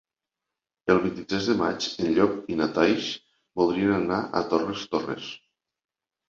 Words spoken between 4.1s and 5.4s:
a Torres Torres.